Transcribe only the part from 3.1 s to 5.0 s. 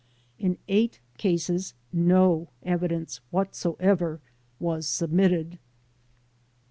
what soever was